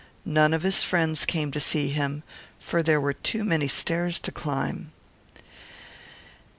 None 0.25 0.51
of 0.55 0.63
his 0.63 0.81
friends 0.83 1.27
came 1.27 1.51
to 1.51 1.59
see 1.59 1.89
him, 1.89 2.23
there 2.71 2.99
were 2.99 3.13
too 3.13 3.43
many 3.43 3.67
stairs 3.67 4.19
to 4.21 4.31
mount 4.47 4.87
up. 5.37 5.43